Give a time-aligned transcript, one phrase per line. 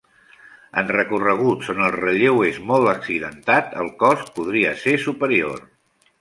[0.81, 5.63] En recorreguts on el relleu és molt accidentat el cost podria ser superior.